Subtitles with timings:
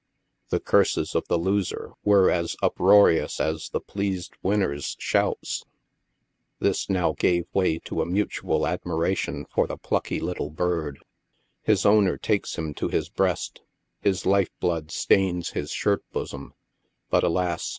[0.49, 5.63] The curses of the losers were as uproarious as the pleased winners' shouts.
[6.57, 11.05] This now gave way to a mutual admiration for the plucky little bird.
[11.61, 13.61] His owner takes him to his breast;
[14.01, 16.55] bis life blood stains his shirt bosom;
[17.11, 17.69] but, alas